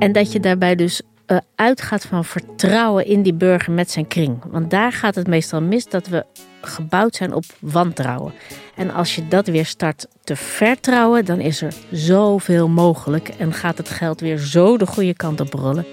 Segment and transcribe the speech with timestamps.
[0.00, 4.38] En dat je daarbij dus uh, uitgaat van vertrouwen in die burger met zijn kring.
[4.50, 6.24] Want daar gaat het meestal mis dat we
[6.60, 8.32] gebouwd zijn op wantrouwen.
[8.76, 13.78] En als je dat weer start te vertrouwen, dan is er zoveel mogelijk en gaat
[13.78, 15.86] het geld weer zo de goede kant op rollen.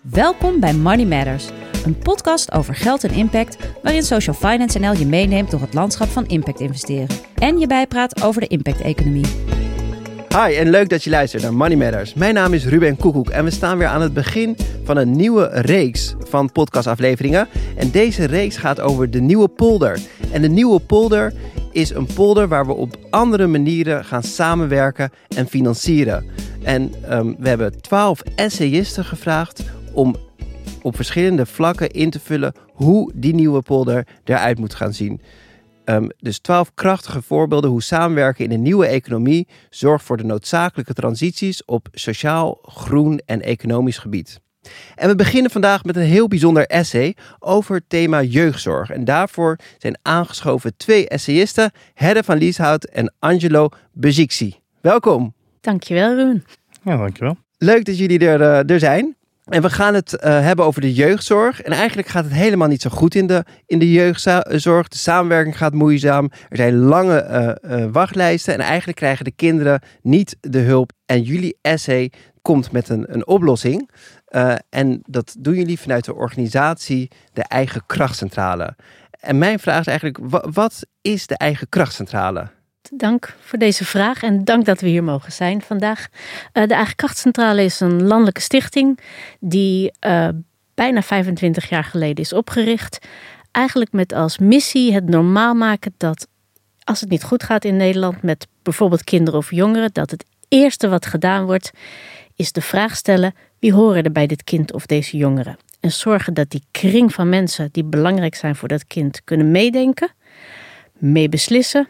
[0.00, 1.48] Welkom bij Money Matters,
[1.84, 6.08] een podcast over geld en impact, waarin Social Finance NL je meeneemt door het landschap
[6.08, 9.49] van impact investeren en je bijpraat over de impact-economie.
[10.36, 12.14] Hi en leuk dat je luistert naar Money Matters.
[12.14, 15.48] Mijn naam is Ruben Koekoek en we staan weer aan het begin van een nieuwe
[15.52, 17.48] reeks van podcastafleveringen.
[17.76, 20.00] En deze reeks gaat over de nieuwe polder.
[20.32, 21.32] En de nieuwe polder
[21.72, 26.26] is een polder waar we op andere manieren gaan samenwerken en financieren.
[26.62, 29.62] En um, we hebben twaalf essayisten gevraagd
[29.92, 30.16] om
[30.82, 35.20] op verschillende vlakken in te vullen hoe die nieuwe polder eruit moet gaan zien.
[35.90, 40.92] Um, dus twaalf krachtige voorbeelden hoe samenwerken in een nieuwe economie zorgt voor de noodzakelijke
[40.92, 44.40] transities op sociaal, groen en economisch gebied.
[44.94, 48.90] En we beginnen vandaag met een heel bijzonder essay over het thema jeugdzorg.
[48.90, 54.54] En daarvoor zijn aangeschoven twee essayisten, Hedde van Lieshout en Angelo Bezixi.
[54.80, 55.34] Welkom.
[55.60, 56.44] Dankjewel, Ruben.
[56.82, 57.36] Ja, dankjewel.
[57.58, 59.16] Leuk dat jullie er, uh, er zijn.
[59.50, 61.62] En we gaan het uh, hebben over de jeugdzorg.
[61.62, 64.88] En eigenlijk gaat het helemaal niet zo goed in de, in de jeugdzorg.
[64.88, 66.30] De samenwerking gaat moeizaam.
[66.48, 68.54] Er zijn lange uh, uh, wachtlijsten.
[68.54, 70.92] En eigenlijk krijgen de kinderen niet de hulp.
[71.06, 72.12] En jullie essay
[72.42, 73.90] komt met een, een oplossing.
[74.68, 78.76] en dat doen jullie vanuit de organisatie De Eigen Krachtcentrale.
[79.10, 80.18] En mijn vraag is eigenlijk,
[80.52, 82.50] wat is de Eigen Krachtcentrale?
[82.88, 86.08] Dank voor deze vraag en dank dat we hier mogen zijn vandaag.
[86.52, 88.98] Uh, de Eigen Krachtcentrale is een landelijke stichting
[89.40, 90.28] die uh,
[90.74, 92.98] bijna 25 jaar geleden is opgericht.
[93.50, 96.26] Eigenlijk met als missie het normaal maken dat
[96.84, 100.88] als het niet goed gaat in Nederland met bijvoorbeeld kinderen of jongeren, dat het eerste
[100.88, 101.70] wat gedaan wordt
[102.36, 105.56] is de vraag stellen wie horen er bij dit kind of deze jongere.
[105.80, 110.12] En zorgen dat die kring van mensen die belangrijk zijn voor dat kind kunnen meedenken,
[110.92, 111.88] meebeslissen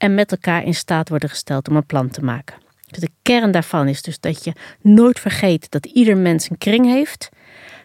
[0.00, 2.56] en met elkaar in staat worden gesteld om een plan te maken.
[2.86, 6.86] Dus de kern daarvan is dus dat je nooit vergeet dat ieder mens een kring
[6.86, 7.28] heeft,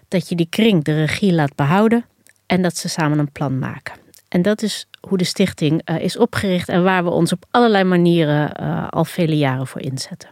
[0.08, 2.06] dat je die kring de regie laat behouden
[2.46, 3.94] en dat ze samen een plan maken.
[4.28, 7.84] En dat is hoe de stichting uh, is opgericht en waar we ons op allerlei
[7.84, 10.30] manieren uh, al vele jaren voor inzetten.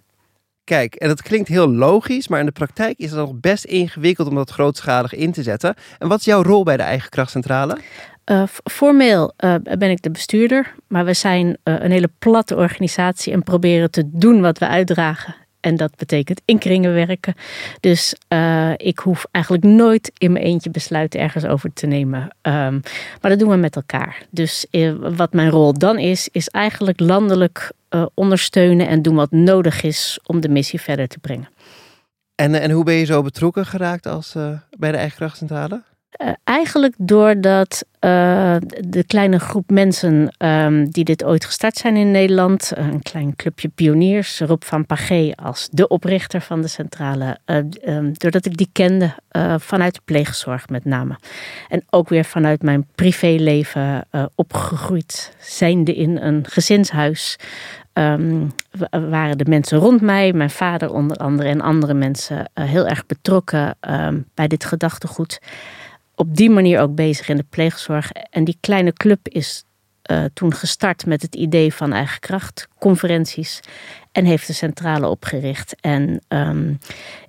[0.64, 4.28] Kijk, en dat klinkt heel logisch, maar in de praktijk is het nog best ingewikkeld
[4.28, 5.76] om dat grootschalig in te zetten.
[6.00, 7.78] En wat is jouw rol bij de eigen krachtcentrale?
[8.32, 13.34] Uh, formeel uh, ben ik de bestuurder, maar we zijn uh, een hele platte organisatie
[13.34, 15.36] en proberen te doen wat we uitdragen.
[15.60, 17.34] En dat betekent in kringen werken.
[17.80, 18.16] Dus
[18.78, 22.22] ik hoef eigenlijk nooit in mijn eentje besluiten ergens over te nemen.
[22.22, 22.82] Um,
[23.22, 24.26] maar dat doen we met elkaar.
[24.30, 24.66] Dus
[25.00, 27.72] wat mijn rol dan is, is eigenlijk landelijk
[28.14, 31.50] ondersteunen en doen wat nodig is om de missie verder te brengen.
[32.36, 34.34] En, en hoe ben je zo betrokken geraakt als,
[34.78, 35.82] bij de eigen krachtcentrale?
[36.22, 42.12] Uh, eigenlijk doordat uh, de kleine groep mensen um, die dit ooit gestart zijn in
[42.12, 47.38] Nederland, uh, een klein clubje pioniers, Rob van Pagé als de oprichter van de centrale,
[47.86, 49.14] um, doordat ik die kende
[49.58, 51.18] vanuit de pleegzorg met name.
[51.70, 57.36] En ook weer vanuit mijn privéleven opgegroeid, zijnde in een gezinshuis.
[57.94, 58.52] Um,
[58.92, 63.78] waren de mensen rond mij, mijn vader onder andere en andere mensen, heel erg betrokken
[64.34, 65.40] bij dit gedachtegoed
[66.16, 68.12] op die manier ook bezig in de pleegzorg.
[68.12, 69.64] En die kleine club is
[70.12, 73.60] uh, toen gestart met het idee van eigen kracht, conferenties.
[74.12, 75.76] En heeft de centrale opgericht.
[75.82, 76.80] En um,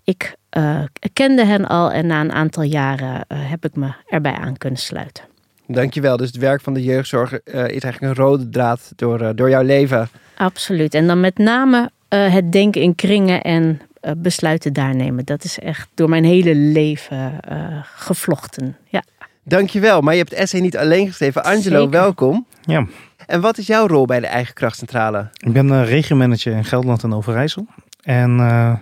[0.05, 4.33] ik uh, kende hen al en na een aantal jaren uh, heb ik me erbij
[4.35, 5.25] aan kunnen sluiten.
[5.67, 6.17] Dankjewel.
[6.17, 10.09] Dus het werk van de jeugdzorg is eigenlijk een rode draad door, door jouw leven.
[10.37, 10.95] Absoluut.
[10.95, 13.81] En dan met name het denken in kringen en
[14.17, 15.25] besluiten daar nemen.
[15.25, 18.77] Dat is echt door mijn hele leven uh, gevlochten.
[18.89, 19.03] Ja.
[19.45, 20.01] Dankjewel.
[20.01, 21.45] Maar je hebt het essay niet alleen geschreven.
[21.45, 21.91] Angelo, Zeker.
[21.91, 22.47] welkom.
[22.63, 22.87] Ja.
[23.27, 25.29] En wat is jouw rol bij de eigen krachtcentrale?
[25.37, 27.67] Ik ben uh, regiomanager in Gelderland en Overijssel.
[28.03, 28.77] En uh,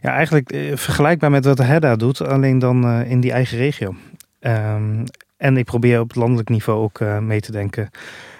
[0.00, 3.58] ja, eigenlijk uh, vergelijkbaar met wat de HEDA doet, alleen dan uh, in die eigen
[3.58, 3.94] regio.
[4.40, 5.04] Um,
[5.36, 7.90] en ik probeer op landelijk niveau ook mee te denken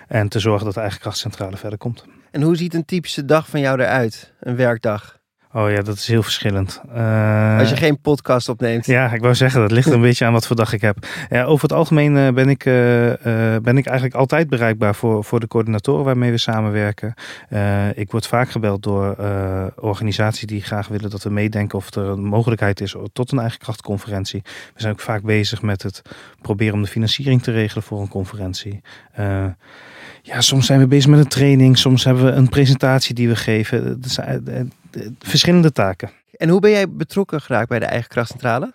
[0.08, 2.04] en te zorgen dat de eigen krachtcentrale verder komt.
[2.30, 4.32] En hoe ziet een typische dag van jou eruit?
[4.40, 5.20] Een werkdag?
[5.54, 6.80] Oh ja, dat is heel verschillend.
[6.94, 8.86] Uh, Als je geen podcast opneemt.
[8.86, 11.06] Ja, ik wou zeggen, dat ligt een beetje aan wat voor dag ik heb.
[11.30, 12.74] Ja, over het algemeen uh, ben, ik, uh,
[13.62, 17.14] ben ik eigenlijk altijd bereikbaar voor, voor de coördinatoren waarmee we samenwerken.
[17.94, 19.16] ik word vaak gebeld door
[19.76, 23.58] organisaties die graag willen dat we meedenken of er een mogelijkheid is tot een eigen
[23.58, 24.42] krachtconferentie.
[24.44, 26.02] We zijn ook vaak bezig met het
[26.40, 28.80] proberen om de financiering te regelen voor een conferentie.
[30.22, 33.36] ja, soms zijn we bezig met een training, soms hebben we een presentatie die we
[33.36, 34.00] geven.
[35.18, 36.10] Verschillende taken.
[36.36, 38.72] En hoe ben jij betrokken geraakt bij de eigen krachtcentrale?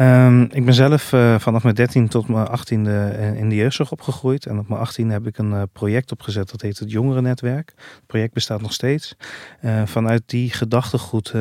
[0.00, 4.46] Um, ik ben zelf uh, vanaf mijn 13 tot mijn 18e in de jeugdzorg opgegroeid.
[4.46, 7.72] En op mijn 18e heb ik een uh, project opgezet, dat heet het Jongerennetwerk.
[7.76, 9.16] Het project bestaat nog steeds.
[9.62, 11.34] Uh, vanuit die gedachtegoed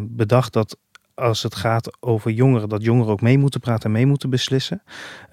[0.00, 0.76] bedacht dat
[1.14, 4.82] als het gaat over jongeren, dat jongeren ook mee moeten praten en mee moeten beslissen.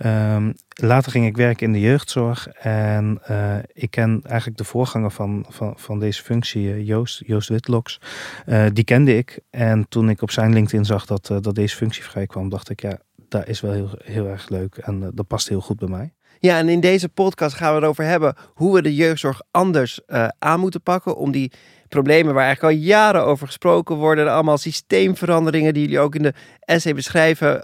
[0.06, 5.12] Um, later ging ik werken in de jeugdzorg en uh, ik ken eigenlijk de voorganger
[5.12, 8.00] van, van, van deze functie, Joost, Joost Witloks.
[8.46, 12.04] Uh, die kende ik en toen ik op zijn LinkedIn zag dat, dat deze functie
[12.04, 15.50] vrij kwam, dacht ik ja, dat is wel heel, heel erg leuk en dat past
[15.50, 16.14] heel goed bij mij.
[16.40, 20.00] Ja, en in deze podcast gaan we erover hebben hoe we de jeugdzorg anders
[20.40, 21.52] aan moeten pakken om die
[21.88, 24.32] problemen waar eigenlijk al jaren over gesproken worden.
[24.32, 27.62] Allemaal systeemveranderingen die jullie ook in de essay beschrijven.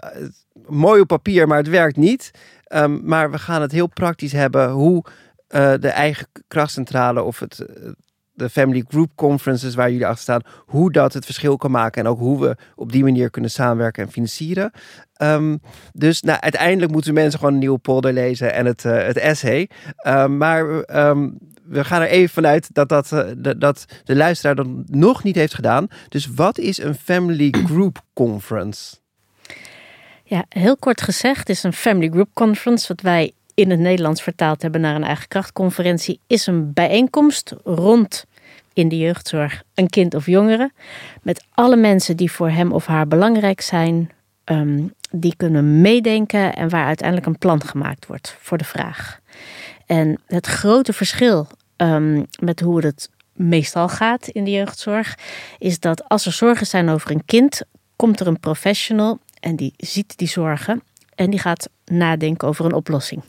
[0.66, 2.30] Mooi op papier, maar het werkt niet.
[2.68, 5.04] Um, maar we gaan het heel praktisch hebben hoe
[5.48, 7.64] uh, de eigen krachtcentrale of het,
[8.38, 12.10] de Family Group Conferences waar jullie achter staan, hoe dat het verschil kan maken en
[12.10, 14.70] ook hoe we op die manier kunnen samenwerken en financieren.
[15.22, 15.60] Um,
[15.92, 19.68] dus nou, uiteindelijk moeten mensen gewoon een nieuwe polder lezen en het, uh, het essay.
[20.06, 24.66] Um, maar um, we gaan er even vanuit dat, dat, uh, dat de luisteraar dat
[24.86, 25.86] nog niet heeft gedaan.
[26.08, 28.96] Dus wat is een Family Group Conference?
[30.24, 34.62] Ja, heel kort gezegd is een Family Group Conference, wat wij in het Nederlands vertaald
[34.62, 38.24] hebben naar een eigen krachtconferentie, is een bijeenkomst rond
[38.72, 40.70] in de jeugdzorg een kind of jongere.
[41.22, 44.10] Met alle mensen die voor hem of haar belangrijk zijn,
[44.44, 49.20] um, die kunnen meedenken en waar uiteindelijk een plan gemaakt wordt voor de vraag.
[49.86, 51.46] En het grote verschil
[51.76, 55.18] um, met hoe het meestal gaat in de jeugdzorg,
[55.58, 57.62] is dat als er zorgen zijn over een kind,
[57.96, 60.82] komt er een professional en die ziet die zorgen
[61.18, 63.22] en die gaat nadenken over een oplossing.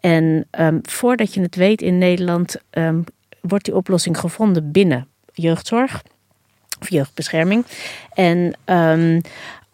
[0.00, 3.04] En um, voordat je het weet in Nederland um,
[3.40, 6.02] wordt die oplossing gevonden binnen jeugdzorg
[6.80, 7.64] of jeugdbescherming.
[8.14, 9.20] En um,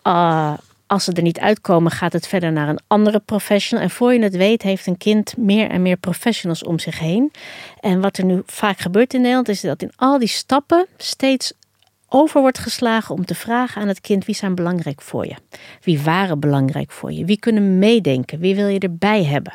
[0.07, 0.53] uh,
[0.87, 3.85] als ze er niet uitkomen, gaat het verder naar een andere professional.
[3.85, 7.33] En voor je het weet, heeft een kind meer en meer professionals om zich heen.
[7.81, 11.53] En wat er nu vaak gebeurt in Nederland, is dat in al die stappen steeds
[12.13, 15.35] over wordt geslagen om te vragen aan het kind wie zijn belangrijk voor je.
[15.83, 17.25] Wie waren belangrijk voor je?
[17.25, 18.39] Wie kunnen meedenken?
[18.39, 19.53] Wie wil je erbij hebben?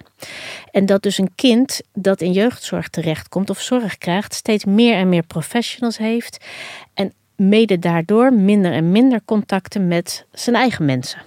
[0.71, 5.09] En dat dus een kind dat in jeugdzorg terechtkomt of zorg krijgt, steeds meer en
[5.09, 6.45] meer professionals heeft.
[6.93, 11.21] En mede daardoor minder en minder contacten met zijn eigen mensen.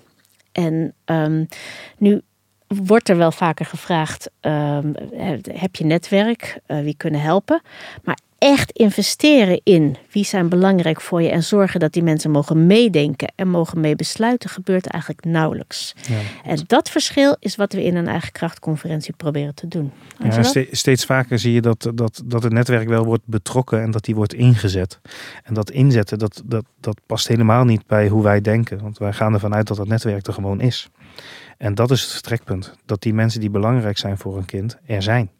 [0.52, 1.48] En um,
[1.98, 2.22] nu
[2.66, 4.94] wordt er wel vaker gevraagd: um,
[5.52, 6.58] heb je netwerk?
[6.66, 7.62] Uh, wie kunnen helpen?
[8.02, 12.66] Maar echt investeren in wie zijn belangrijk voor je en zorgen dat die mensen mogen
[12.66, 15.94] meedenken en mogen meebesluiten, gebeurt eigenlijk nauwelijks.
[16.08, 16.50] Ja.
[16.50, 19.92] En dat verschil is wat we in een eigen krachtconferentie proberen te doen.
[20.22, 24.04] Ja, steeds vaker zie je dat, dat, dat het netwerk wel wordt betrokken en dat
[24.04, 25.00] die wordt ingezet.
[25.42, 28.82] En dat inzetten, dat, dat, dat past helemaal niet bij hoe wij denken.
[28.82, 30.88] Want wij gaan ervan uit dat dat netwerk er gewoon is.
[31.58, 32.74] En dat is het vertrekpunt.
[32.84, 35.30] Dat die mensen die belangrijk zijn voor een kind er zijn.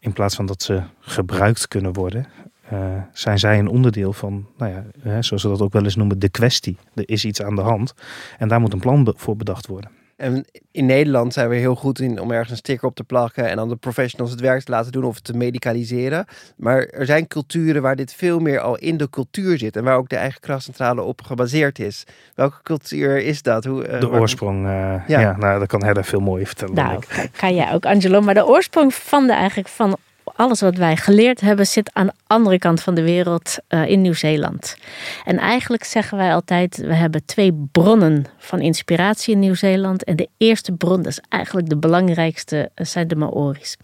[0.00, 2.26] In plaats van dat ze gebruikt kunnen worden,
[2.72, 5.96] uh, zijn zij een onderdeel van, nou ja, hè, zoals ze dat ook wel eens
[5.96, 6.76] noemen, de kwestie.
[6.94, 7.94] Er is iets aan de hand
[8.38, 9.90] en daar moet een plan voor bedacht worden.
[10.18, 13.48] En in Nederland zijn we heel goed in om ergens een sticker op te plakken
[13.48, 16.26] en dan de professionals het werk te laten doen of het te medicaliseren.
[16.56, 19.96] Maar er zijn culturen waar dit veel meer al in de cultuur zit en waar
[19.96, 22.04] ook de eigen krachtcentrale op gebaseerd is.
[22.34, 23.64] Welke cultuur is dat?
[23.64, 24.70] Hoe, uh, de oorsprong, uh,
[25.06, 25.20] ja.
[25.20, 25.36] ja.
[25.36, 26.74] nou, dat kan Hedda veel mooier vertellen.
[26.74, 27.02] Nou,
[27.36, 28.20] kan jij ook, Angelo.
[28.20, 29.96] Maar de oorsprong van de eigenlijk van
[30.36, 34.00] alles wat wij geleerd hebben zit aan de andere kant van de wereld uh, in
[34.00, 34.76] Nieuw-Zeeland.
[35.24, 40.04] En eigenlijk zeggen wij altijd, we hebben twee bronnen van inspiratie in Nieuw-Zeeland.
[40.04, 43.76] En de eerste bron, dat is eigenlijk de belangrijkste, uh, zijn de Maori's.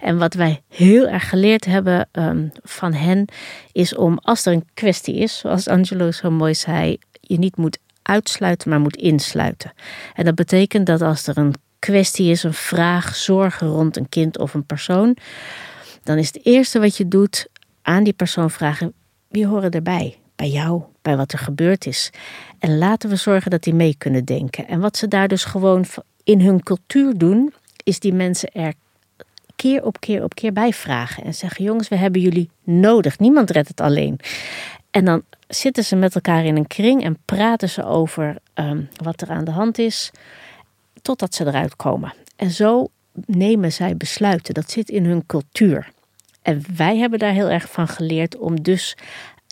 [0.00, 3.28] En wat wij heel erg geleerd hebben um, van hen,
[3.72, 7.78] is om als er een kwestie is, zoals Angelo zo mooi zei, je niet moet
[8.02, 9.72] uitsluiten, maar moet insluiten.
[10.14, 14.38] En dat betekent dat als er een kwestie is, een vraag, zorgen rond een kind
[14.38, 15.16] of een persoon,
[16.08, 17.48] dan is het eerste wat je doet
[17.82, 18.92] aan die persoon vragen:
[19.28, 20.18] wie horen erbij?
[20.36, 22.10] Bij jou, bij wat er gebeurd is.
[22.58, 24.68] En laten we zorgen dat die mee kunnen denken.
[24.68, 25.84] En wat ze daar dus gewoon
[26.24, 28.72] in hun cultuur doen, is die mensen er
[29.56, 31.24] keer op keer op keer bij vragen.
[31.24, 33.18] En zeggen: jongens, we hebben jullie nodig.
[33.18, 34.18] Niemand redt het alleen.
[34.90, 39.20] En dan zitten ze met elkaar in een kring en praten ze over um, wat
[39.20, 40.10] er aan de hand is,
[41.02, 42.14] totdat ze eruit komen.
[42.36, 42.88] En zo
[43.26, 44.54] nemen zij besluiten.
[44.54, 45.96] Dat zit in hun cultuur.
[46.42, 48.96] En wij hebben daar heel erg van geleerd om dus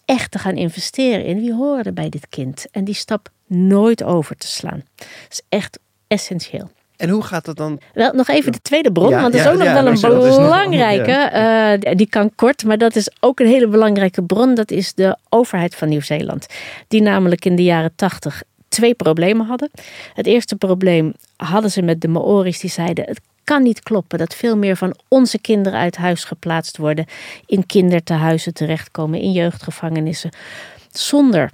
[0.05, 2.67] echt te gaan investeren in wie horen bij dit kind.
[2.71, 4.83] En die stap nooit over te slaan.
[4.97, 6.71] Dat is echt essentieel.
[6.97, 7.81] En hoe gaat dat dan?
[7.95, 9.87] Wel, nog even de tweede bron, Ja, want dat is ja, ook nog ja, wel
[9.87, 11.13] een nog- belangrijke.
[11.13, 14.55] eh, die kan kort, maar dat is ook een hele belangrijke bron.
[14.55, 16.47] Dat is de overheid van Nieuw-Zeeland.
[16.89, 19.71] Die namelijk in de jaren tachtig twee problemen hadden.
[20.15, 22.61] Het eerste probleem hadden ze met de Maori's.
[22.61, 26.77] Die zeiden, het kan niet kloppen dat veel meer van onze kinderen uit huis geplaatst
[26.77, 27.07] worden.
[27.47, 30.31] In kindertehuizen terechtkomen, in jeugdgevangenissen.
[30.91, 31.51] Zonder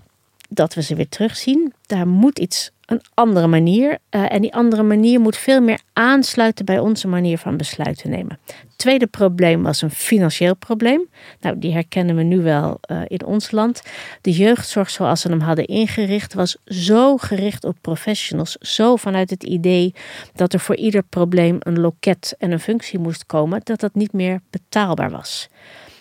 [0.48, 1.72] dat we ze weer terugzien.
[1.86, 3.98] Daar moet iets, een andere manier.
[4.08, 8.38] eh, en die andere manier moet veel meer aansluiten bij onze manier van besluiten nemen.
[8.76, 11.08] Tweede probleem was een financieel probleem.
[11.40, 13.82] Nou, die herkennen we nu wel eh, in ons land.
[14.20, 18.56] De jeugdzorg zoals ze hem hadden ingericht was zo gericht op professionals.
[18.56, 19.94] Zo vanuit het idee
[20.34, 23.60] dat er voor ieder probleem een loket en een functie moest komen.
[23.64, 25.48] Dat dat niet meer betaalbaar was.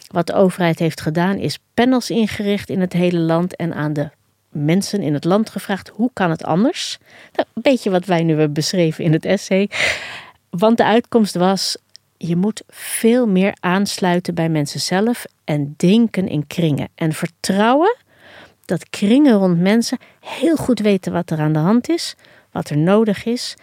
[0.08, 4.10] Wat de overheid heeft gedaan is panels ingericht in het hele land en aan de
[4.52, 6.98] mensen in het land gevraagd hoe kan het anders?
[7.34, 9.70] Nou, een beetje wat wij nu hebben beschreven in het essay.
[10.50, 11.78] Want de uitkomst was
[12.18, 17.96] je moet veel meer aansluiten bij mensen zelf en denken in kringen en vertrouwen
[18.66, 22.16] dat kringen rond mensen heel goed weten wat er aan de hand is,
[22.52, 23.56] wat er nodig is,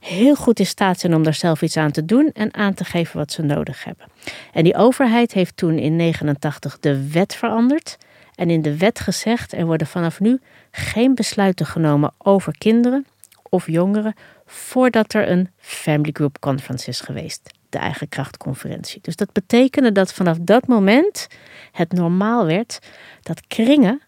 [0.00, 2.84] heel goed in staat zijn om daar zelf iets aan te doen en aan te
[2.84, 4.06] geven wat ze nodig hebben.
[4.52, 7.96] En die overheid heeft toen in 89 de wet veranderd
[8.36, 10.40] en in de wet gezegd er worden vanaf nu
[10.70, 13.06] geen besluiten genomen over kinderen
[13.42, 14.14] of jongeren
[14.46, 18.98] voordat er een Family Group Conference is geweest, de eigen krachtconferentie.
[19.02, 21.26] Dus dat betekende dat vanaf dat moment
[21.72, 22.78] het normaal werd
[23.22, 24.00] dat kringen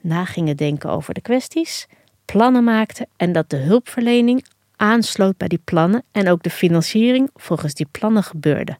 [0.00, 1.86] na gingen denken over de kwesties,
[2.24, 4.44] plannen maakten en dat de hulpverlening
[4.76, 8.78] aansloot bij die plannen en ook de financiering volgens die plannen gebeurde.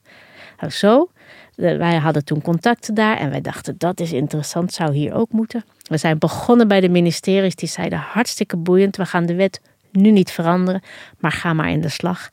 [0.61, 1.11] Nou, zo,
[1.59, 5.65] wij hadden toen contacten daar en wij dachten dat is interessant, zou hier ook moeten.
[5.83, 9.61] We zijn begonnen bij de ministeries, die zeiden hartstikke boeiend, we gaan de wet
[9.93, 10.83] nu niet veranderen,
[11.19, 12.29] maar ga maar in de slag.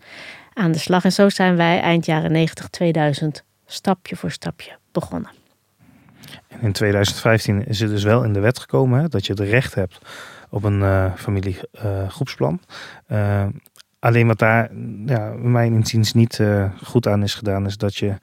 [0.54, 5.30] Aan de slag en zo zijn wij eind jaren 90, 2000 stapje voor stapje begonnen.
[6.48, 9.42] En in 2015 is het dus wel in de wet gekomen hè, dat je het
[9.42, 10.00] recht hebt
[10.50, 12.60] op een eh familiegroepsplan.
[13.08, 13.46] Eh,
[14.00, 14.70] alleen wat daar
[15.06, 18.16] ja, mijn inziens niet eh, goed aan is gedaan, is dat je,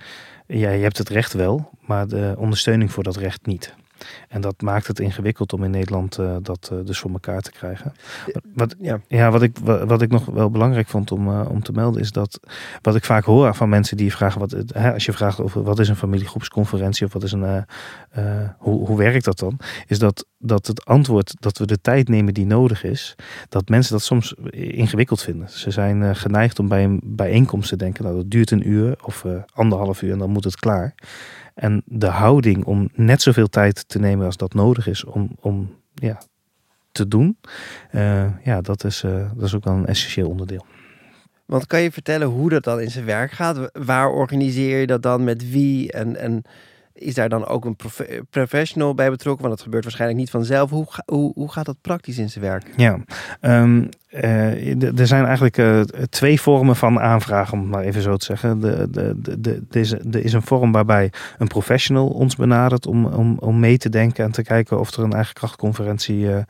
[0.59, 3.75] ja, je hebt het recht wel, maar de ondersteuning voor dat recht niet.
[4.28, 7.50] En dat maakt het ingewikkeld om in Nederland eh, dat eh, dus voor elkaar te
[7.52, 7.92] krijgen.
[8.54, 9.00] Wat, Ja.
[9.09, 12.00] ja, wat ik, wa- wat ik nog wel belangrijk vond om, eh, om te melden
[12.00, 12.40] is dat
[12.82, 15.78] wat ik vaak hoor van mensen die vragen, wat, hè, als je vraagt over wat
[15.78, 17.64] is een familiegroepsconferentie of wat is een,
[18.59, 19.59] hoe, hoe werkt dat dan?
[19.87, 23.14] Is dat, dat het antwoord dat we de tijd nemen die nodig is,
[23.49, 25.50] dat mensen dat soms ingewikkeld vinden.
[25.50, 29.25] Ze zijn geneigd om bij een bijeenkomst te denken, nou dat duurt een uur of
[29.54, 30.94] anderhalf uur en dan moet het klaar.
[31.54, 35.75] En de houding om net zoveel tijd te nemen als dat nodig is om, om
[35.94, 36.18] ja,
[36.92, 37.38] te doen,
[37.90, 40.66] eh, ja, dat is, eh, dat is ook wel een essentieel onderdeel.
[41.47, 43.71] Want kan je vertellen hoe dat dan in zijn werk gaat?
[43.73, 45.92] Waar organiseer je dat dan met wie?
[45.92, 46.42] En, en
[47.02, 49.42] is daar dan ook een profe- professional bij betrokken?
[49.42, 50.71] Want dat gebeurt waarschijnlijk niet vanzelf.
[50.71, 52.64] Hoe, hoe, hoe gaat dat praktisch in zijn werk?
[52.76, 52.99] Ja,
[54.78, 55.80] d- er zijn eigenlijk eh,
[56.11, 58.61] twee vormen van aanvragen, om maar even zo te zeggen.
[58.61, 63.37] De, de, de, is, er is een vorm waarbij een professional ons benadert om, om,
[63.38, 66.42] om mee te denken en te kijken of er een eigen krachtconferentie eh,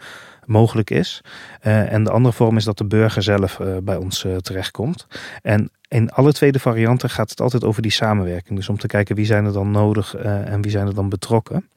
[0.46, 1.20] mogelijk is.
[1.60, 5.06] Eh, en de andere vorm is dat de burger zelf eh, bij ons eh, terechtkomt.
[5.42, 8.58] En in alle twee de varianten gaat het altijd over die samenwerking.
[8.58, 11.68] Dus om te kijken wie zijn er dan nodig en wie zijn er dan betrokken.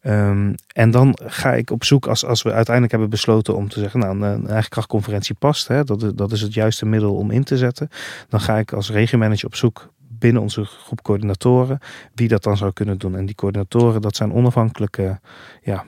[0.00, 3.80] Ehm, en dan ga ik op zoek, als, als we uiteindelijk hebben besloten om te
[3.80, 7.30] zeggen, nou, een, een eigen krachtconferentie past, hè, dat, dat is het juiste middel om
[7.30, 7.88] in te zetten.
[8.28, 9.90] Dan ga ik als regiomanager op zoek
[10.22, 11.78] binnen onze groep coördinatoren
[12.14, 13.16] wie dat dan zou kunnen doen.
[13.16, 15.20] En die coördinatoren, dat zijn onafhankelijke,
[15.62, 15.84] ja,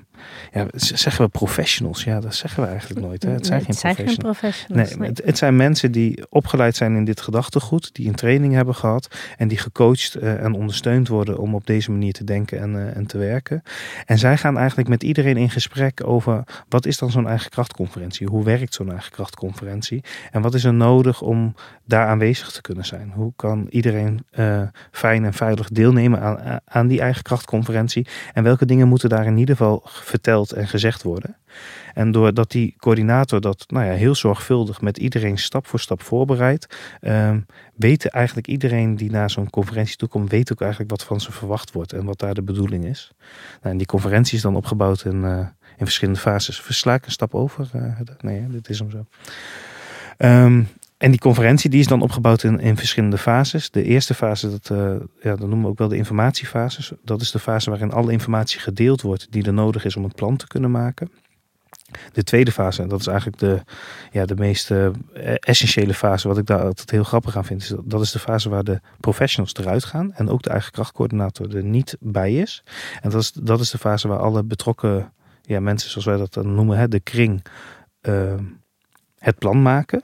[0.53, 2.05] ja zeggen we professionals?
[2.05, 3.23] Ja, dat zeggen we eigenlijk nooit.
[3.23, 3.31] Hè?
[3.31, 4.95] Het zijn Nee, geen professionals.
[4.95, 8.75] Nee, het, het zijn mensen die opgeleid zijn in dit gedachtegoed, die een training hebben
[8.75, 12.77] gehad en die gecoacht eh, en ondersteund worden om op deze manier te denken en,
[12.77, 13.63] eh, en te werken.
[14.07, 18.27] En zij gaan eigenlijk met iedereen in gesprek over wat is dan zo'n eigen krachtconferentie?
[18.27, 20.05] Hoe werkt zo'n eigen krachtconferentie?
[20.31, 21.55] En wat is er nodig om
[21.85, 23.13] daar aanwezig te kunnen zijn?
[23.15, 28.07] Hoe kan iedereen eh, fijn en veilig deelnemen aan, aan die eigen krachtconferentie?
[28.33, 31.37] En welke dingen moeten daar in ieder geval verteld en gezegd worden?
[31.95, 36.77] En doordat die coördinator dat nou ja, heel zorgvuldig met iedereen stap voor stap voorbereidt,
[37.01, 37.39] ehm
[37.75, 41.33] weet eigenlijk iedereen die naar zo'n conferentie toe komt, weet ook eigenlijk wat van ze
[41.33, 43.13] verwacht wordt en wat daar de bedoeling is.
[43.61, 45.39] Nou, en die conferentie is dan opgebouwd in, eh,
[45.77, 46.61] in verschillende fases.
[46.61, 47.69] Versla ik een stap over?
[47.73, 49.07] Eh, nee, dit is hem zo.
[50.17, 50.63] Ehm,
[50.97, 53.71] en die conferentie die is dan opgebouwd in, in verschillende fases.
[53.71, 56.93] De eerste fase, dat, eh, ja, dat noemen we ook wel de informatiefases.
[57.03, 60.15] Dat is de fase waarin alle informatie gedeeld wordt die er nodig is om het
[60.15, 61.11] plan te kunnen maken.
[62.13, 63.63] De tweede fase, en dat is eigenlijk de,
[64.11, 64.89] ja, de meest uh,
[65.35, 68.19] essentiële fase, wat ik daar altijd heel grappig aan vind, is dat, dat is de
[68.19, 72.65] fase waar de professionals eruit gaan en ook de eigen krachtcoördinator er niet bij is.
[73.01, 76.33] En dat is, dat is de fase waar alle betrokken ja, mensen, zoals wij dat
[76.35, 77.45] dan noemen, hè, de kring,
[78.03, 78.35] uh,
[79.25, 80.03] het plan maken.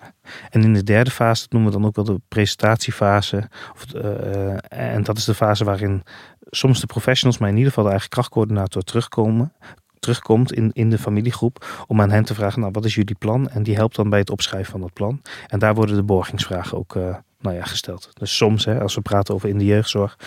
[0.51, 3.49] En in de derde fase, dat noemen we dan ook wel de presentatiefase.
[3.73, 6.03] Of, uh, en dat is de fase waarin
[6.51, 9.53] soms de professionals, maar in ieder geval de eigen krachtcoördinator terugkomen,
[9.99, 13.49] terugkomt in, in de familiegroep om aan hen te vragen, nou wat is jullie plan?
[13.49, 15.23] En die helpt dan bij het opschrijven van dat plan.
[15.47, 18.11] En daar worden de borgingsvragen ook uh, nou ja, gesteld.
[18.15, 20.19] Dus soms, hè, als we praten over in de jeugdzorg,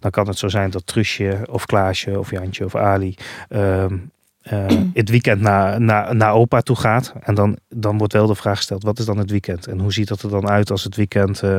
[0.00, 3.14] dan kan het zo zijn dat Trusje of Klaasje of Jantje of Ali
[3.48, 3.84] uh,
[4.52, 7.12] uh, het weekend naar, naar, naar opa toe gaat.
[7.20, 9.66] En dan, dan wordt wel de vraag gesteld, wat is dan het weekend?
[9.66, 11.50] En hoe ziet dat er dan uit als het weekend, uh,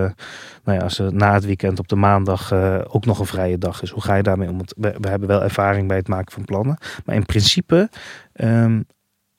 [0.64, 3.58] nou ja, als er na het weekend op de maandag uh, ook nog een vrije
[3.58, 3.90] dag is?
[3.90, 4.56] Hoe ga je daarmee om?
[4.56, 6.78] Want we, hebben wel ervaring bij het maken van plannen.
[7.06, 7.90] Maar in principe
[8.34, 8.86] um,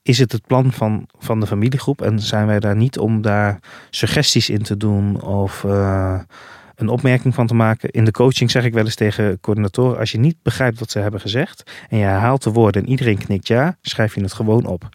[0.02, 2.02] is het het plan van, van de familiegroep.
[2.02, 3.58] En zijn wij daar niet om daar
[3.90, 5.64] suggesties in te doen of
[6.75, 7.90] een opmerking van te maken.
[7.90, 10.99] In de coaching zeg ik wel eens tegen coördinatoren: als je niet begrijpt wat ze
[10.99, 14.66] hebben gezegd en je herhaalt de woorden en iedereen knikt ja, schrijf je het gewoon
[14.66, 14.88] op.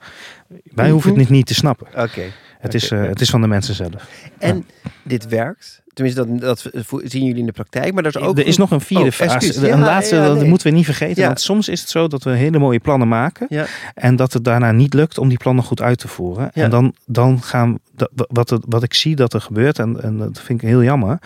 [0.63, 1.87] Wij hoeven het niet, niet te snappen.
[1.87, 2.01] Oké.
[2.01, 2.31] Okay.
[2.59, 4.09] Het, is, uh, het is van de mensen zelf.
[4.37, 4.89] En ja.
[5.03, 5.81] dit werkt.
[5.99, 7.93] Tenminste, dat, dat zien jullie in de praktijk.
[7.93, 8.37] Maar er is ook.
[8.37, 9.65] Er is nog een vierde oh, fase.
[9.65, 10.35] Ja, een laatste, ja, nee.
[10.35, 11.23] dat moeten we niet vergeten.
[11.25, 13.47] Want soms is het zo dat we hele mooie plannen maken.
[13.93, 16.51] En dat het daarna niet lukt om die plannen goed uit te voeren.
[16.51, 17.79] En dan, dan gaan
[18.27, 21.19] wat, wat ik zie dat er gebeurt, en, en dat vind ik heel jammer,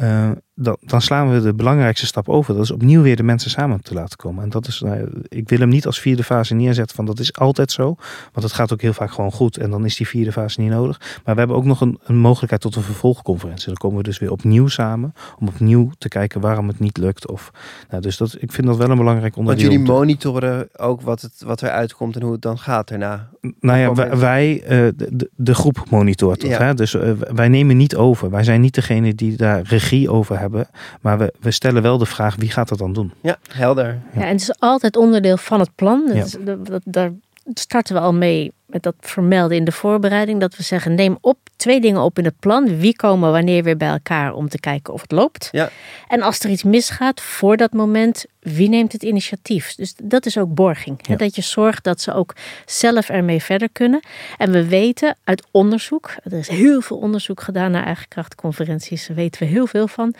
[0.00, 0.30] uh,
[0.62, 2.54] dan, dan, slaan we de belangrijkste stap over.
[2.54, 4.42] Dat is opnieuw weer de mensen samen te laten komen.
[4.42, 7.34] En dat is, nou, ik wil hem niet als vierde fase neerzetten van dat is
[7.34, 7.84] altijd zo.
[8.32, 10.70] Want het gaat ook heel vaak gewoon goed en dan is die vierde fase niet
[10.70, 10.98] nodig.
[10.98, 13.66] Maar we hebben ook nog een, een mogelijkheid tot een vervolgconferentie.
[13.66, 17.28] Dan komen we dus weer opnieuw samen om opnieuw te kijken waarom het niet lukt.
[17.28, 17.50] Of,
[17.90, 19.68] nou, dus dat, ik vind dat wel een belangrijk onderdeel.
[19.68, 23.28] Want jullie monitoren ook wat, het, wat er uitkomt en hoe het dan gaat daarna.
[23.60, 26.50] Nou ja, wij, wij uh, de, de, groep monitort dat.
[26.50, 26.58] Ja.
[26.58, 26.74] Hè?
[26.74, 28.30] Dus uh, wij nemen niet over.
[28.30, 30.68] Wij zijn niet degene die daar regie over hebben.
[31.00, 33.12] Maar we, we stellen wel de vraag, wie gaat dat dan doen?
[33.20, 33.98] Ja, helder.
[34.14, 36.06] Ja, en het is altijd onderdeel van het plan.
[36.06, 37.12] Dat is, dat, daar
[37.54, 40.40] starten we al mee met dat vermelden in de voorbereiding.
[40.40, 42.78] Dat we zeggen, neem op twee dingen op in het plan.
[42.78, 45.48] Wie komen wanneer weer bij elkaar om te kijken of het loopt.
[45.52, 45.70] Ja.
[46.08, 49.74] En als er iets misgaat voor dat moment, wie neemt het initiatief?
[49.74, 50.98] Dus dat is ook borging.
[51.02, 51.16] Ja.
[51.16, 52.34] Dat je zorgt dat ze ook
[52.66, 54.00] zelf ermee verder kunnen.
[54.38, 59.06] En we weten uit onderzoek, er is heel veel onderzoek gedaan naar eigen krachtconferenties.
[59.06, 60.14] Daar weten we heel veel van.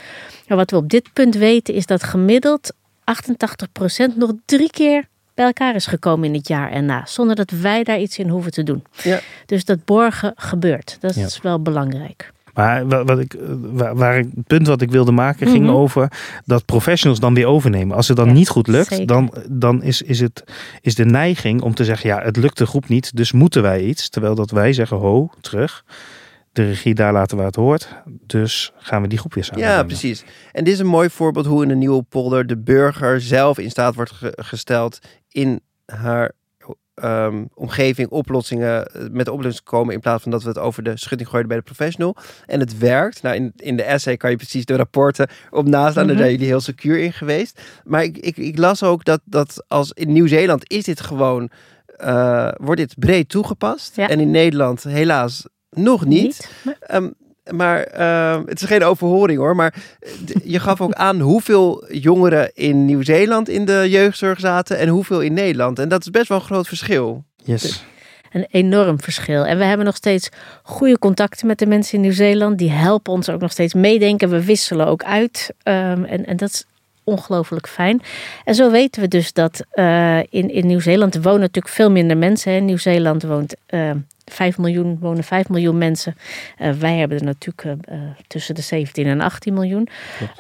[0.46, 2.72] Maar wat we op dit punt weten is dat gemiddeld
[4.12, 7.02] 88% nog drie keer bij elkaar is gekomen in het jaar erna.
[7.06, 8.84] Zonder dat wij daar iets in hoeven te doen.
[9.02, 9.20] Ja.
[9.46, 10.96] Dus dat borgen gebeurt.
[11.00, 11.40] Dat is ja.
[11.42, 12.32] wel belangrijk.
[12.54, 15.76] Maar wat ik, waar, waar ik, het punt wat ik wilde maken ging mm -hmm.
[15.76, 16.12] over
[16.44, 17.96] dat professionals dan weer overnemen.
[17.96, 19.06] Als het dan ja, niet goed lukt, zeker.
[19.06, 20.44] dan, dan is, is, het,
[20.80, 23.82] is de neiging om te zeggen: ja, het lukt de groep niet, dus moeten wij
[23.84, 24.08] iets.
[24.08, 25.84] Terwijl dat wij zeggen: ho, terug
[26.52, 27.88] de regie daar laten waar het hoort.
[28.26, 29.62] Dus gaan we die groep weer samen.
[29.62, 30.24] Ja, precies.
[30.52, 33.70] En dit is een mooi voorbeeld hoe in een nieuwe polder de burger zelf in
[33.70, 34.98] staat wordt ge gesteld
[35.30, 36.32] in haar
[37.04, 41.28] um, omgeving oplossingen met oplossingen komen in plaats van dat we het over de schutting
[41.30, 42.16] gooien bij de professional.
[42.46, 43.22] En het werkt.
[43.22, 46.04] Nou, in, in de essay kan je precies de rapporten op naslaan.
[46.04, 46.08] Mm -hmm.
[46.08, 47.60] Daar zijn jullie heel secuur in geweest.
[47.84, 51.50] Maar ik, ik, ik las ook dat, dat als in Nieuw-Zeeland is dit gewoon,
[52.04, 53.96] uh, wordt dit breed toegepast.
[53.96, 54.08] Ja.
[54.08, 56.22] En in Nederland helaas nog niet.
[56.22, 57.14] niet maar, um,
[57.50, 59.56] maar uh, het is geen overhoring hoor.
[59.56, 59.74] Maar
[60.44, 65.32] je gaf ook aan hoeveel jongeren in Nieuw-Zeeland in de jeugdzorg zaten en hoeveel in
[65.32, 65.78] Nederland.
[65.78, 67.24] En dat is best wel een groot verschil.
[67.36, 67.84] Yes.
[68.32, 69.46] Een enorm verschil.
[69.46, 70.28] En we hebben nog steeds
[70.62, 72.58] goede contacten met de mensen in Nieuw-Zeeland.
[72.58, 74.30] Die helpen ons ook nog steeds meedenken.
[74.30, 75.54] We wisselen ook uit.
[75.64, 76.64] Um, en, en dat is
[77.04, 78.02] ongelooflijk fijn.
[78.44, 82.52] En zo weten we dus dat uh, in, in Nieuw-Zeeland wonen natuurlijk veel minder mensen.
[82.52, 83.90] In Nieuw-Zeeland woont uh,
[84.30, 86.16] 5 miljoen, wonen 5 miljoen mensen.
[86.58, 89.88] Uh, wij hebben er natuurlijk uh, tussen de 17 en 18 miljoen.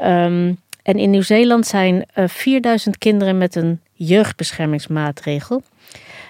[0.02, 5.62] Um, en in Nieuw-Zeeland zijn uh, 4000 kinderen met een jeugdbeschermingsmaatregel.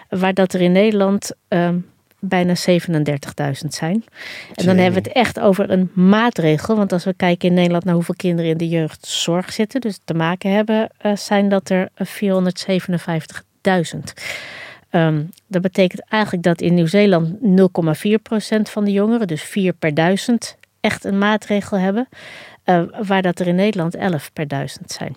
[0.08, 1.86] Waar dat er in Nederland um,
[2.18, 2.72] bijna 37.000
[3.68, 4.04] zijn.
[4.54, 6.76] En dan hebben we het echt over een maatregel.
[6.76, 10.14] Want als we kijken in Nederland naar hoeveel kinderen in de jeugdzorg zitten, dus te
[10.14, 12.02] maken hebben, zijn dat er 457.000.
[14.90, 20.56] Um, dat betekent eigenlijk dat in Nieuw-Zeeland 0,4% van de jongeren, dus 4 per duizend,
[20.80, 22.08] echt een maatregel hebben.
[22.64, 25.16] Uh, waar dat er in Nederland 11 per duizend zijn.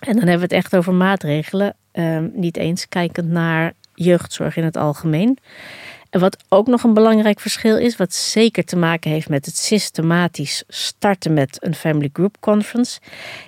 [0.00, 4.64] En dan hebben we het echt over maatregelen, um, niet eens kijkend naar jeugdzorg in
[4.64, 5.38] het algemeen.
[6.10, 9.56] En wat ook nog een belangrijk verschil is, wat zeker te maken heeft met het
[9.56, 13.00] systematisch starten met een Family Group Conference,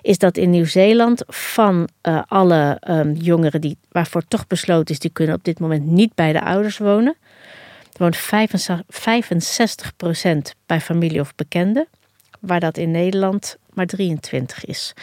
[0.03, 5.11] is dat in Nieuw-Zeeland van uh, alle um, jongeren die, waarvoor toch besloten is, die
[5.11, 7.17] kunnen op dit moment niet bij de ouders wonen.
[7.93, 8.21] Er woont 65%
[10.67, 11.87] bij familie of bekenden,
[12.41, 14.95] waar dat in Nederland maar 23 is.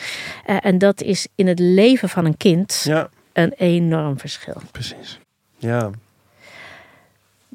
[0.47, 4.61] Uh, en dat is in het leven van een kind Ja, een enorm verschil.
[4.71, 5.19] Precies.
[5.57, 5.91] ja.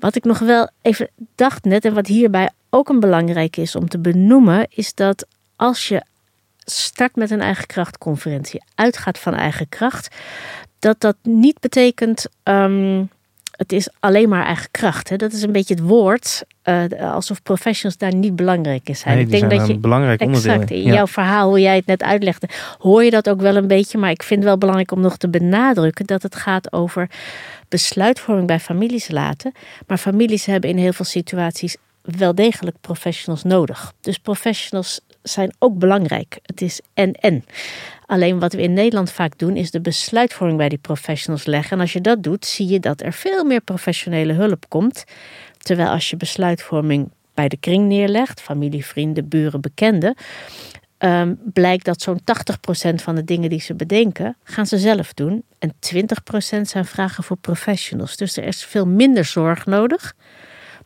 [0.01, 3.89] Wat ik nog wel even dacht net en wat hierbij ook een belangrijk is om
[3.89, 6.03] te benoemen, is dat als je
[6.65, 10.17] start met een eigen krachtconferentie, uitgaat van eigen kracht,
[10.79, 13.09] dat dat niet betekent um,
[13.61, 15.09] het is alleen maar eigen kracht.
[15.09, 15.17] Hè?
[15.17, 19.15] Dat is een beetje het woord, uh, alsof professionals daar niet belangrijk in zijn.
[19.15, 20.77] Nee, ik denk zijn dat je belangrijk exact in.
[20.77, 20.95] in Ja.
[20.95, 23.99] jouw verhaal, hoe jij het net uitlegde, hoor je dat ook wel een beetje.
[23.99, 27.11] Maar ik vind het wel belangrijk om nog te benadrukken dat het gaat over
[27.71, 29.53] besluitvorming bij families laten.
[29.87, 33.93] Maar families hebben in heel veel situaties wel degelijk professionals nodig.
[34.01, 36.39] Dus professionals zijn ook belangrijk.
[36.43, 37.45] Het is en-en.
[38.07, 41.73] Alleen wat we in Nederland vaak doen, is de besluitvorming bij die professionals leggen.
[41.73, 45.05] En als je dat doet, zie je dat er veel meer professionele hulp komt.
[45.59, 50.15] Terwijl als je besluitvorming bij de kring neerlegt, familie, vrienden, buren, bekenden,
[51.05, 52.21] um, blijkt dat zo'n
[52.91, 55.43] 80% van de dingen die ze bedenken, gaan ze zelf doen.
[55.59, 58.17] En 20% zijn vragen voor professionals.
[58.17, 60.15] Dus er is veel minder zorg nodig.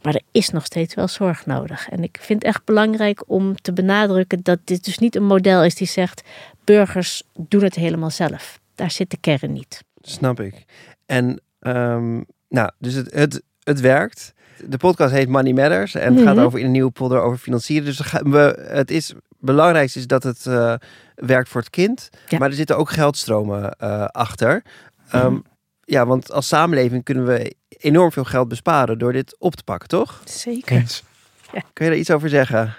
[0.02, 1.88] Maar er is nog steeds wel zorg nodig.
[1.88, 5.64] En ik vind het echt belangrijk om te benadrukken dat dit dus niet een model
[5.64, 6.22] is die zegt:
[6.64, 8.60] burgers doen het helemaal zelf.
[8.74, 9.84] Daar zit de kern niet.
[10.00, 10.64] Snap ik.
[11.06, 14.32] En um, nou, dus het, het, het werkt.
[14.66, 16.24] De podcast heet Money Matters en het Mhm.
[16.24, 17.84] gaat over in een nieuwe polder over financieren.
[17.84, 20.74] Dus we, het is belangrijkste is dat het eh,
[21.14, 22.38] werkt voor het kind, Ja.
[22.38, 24.62] maar er zitten ook geldstromen eh, achter.
[25.14, 25.44] Um,
[25.86, 29.88] Ja, want als samenleving kunnen we enorm veel geld besparen door dit op te pakken,
[29.88, 30.20] toch?
[30.24, 30.76] Zeker.
[30.76, 31.02] Eens.
[31.72, 32.74] Kun je daar iets over zeggen?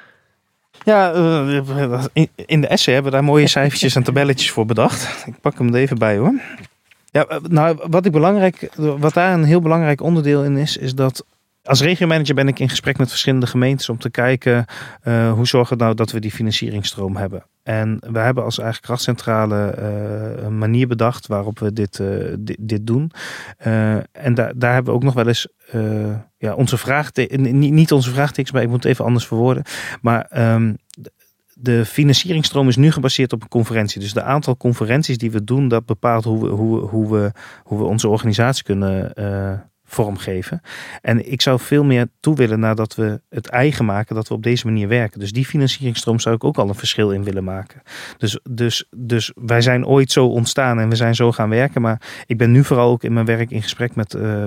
[0.83, 1.57] Ja, eh,
[2.45, 5.25] in- de essay hebben we daar mooie cijfertjes en tabelletjes voor bedacht.
[5.27, 6.33] Ik pak hem er even bij hoor.
[7.11, 11.25] Ja, nou, wat, ik belangrijk, wat daar een heel belangrijk onderdeel in is, is dat
[11.65, 14.65] als regiomanager ben ik in gesprek met verschillende gemeentes om te kijken
[15.03, 17.45] uh, hoe zorgen we nou dat we die financieringstroom hebben.
[17.63, 22.87] En we hebben als eigen krachtcentrale uh, een manier bedacht waarop we dit, uh, dit,
[22.87, 23.11] doen.
[24.11, 25.47] En da daar hebben we ook nog wel eens
[26.37, 29.63] ja, onze vraagtekens, niet onze vraagtekens, maar ik moet het even anders verwoorden.
[30.01, 30.77] Maar um,
[31.53, 34.01] de financieringstroom is nu gebaseerd op een conferentie.
[34.01, 37.31] Dus de aantal conferenties die we doen, dat bepaalt hoe we, hoe we, hoe we,
[37.63, 39.13] hoe we onze organisatie kunnen
[39.95, 40.61] vormgeven.
[41.01, 44.43] En ik zou veel meer toe willen nadat we het eigen maken, dat we op
[44.43, 45.19] deze manier werken.
[45.19, 47.81] Dus die financieringstroom zou ik ook al een verschil in willen maken.
[48.17, 51.81] Dus, dus, dus wij zijn ooit zo ontstaan en we zijn zo gaan werken.
[51.81, 54.45] Maar ik ben nu vooral ook in mijn werk in gesprek met, uh,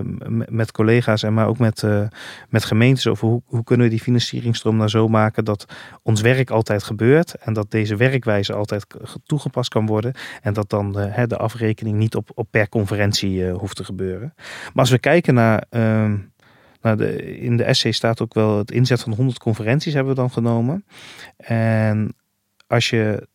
[0.49, 2.07] met collega's en maar ook met, uh,
[2.49, 5.65] met gemeentes over hoe, hoe kunnen we die financieringstroom nou zo maken dat
[6.03, 8.87] ons werk altijd gebeurt en dat deze werkwijze altijd
[9.25, 10.15] toegepast kan worden.
[10.43, 14.35] En dat dan de, afrekening niet op, op per conferentie uh, hoeft te gebeuren.
[14.37, 15.35] Maar als we kijken
[16.81, 20.21] naar de, in de essay staat ook wel het inzet van 100 conferenties hebben we
[20.21, 20.85] dan genomen.
[21.37, 22.15] En
[22.67, 23.29] als je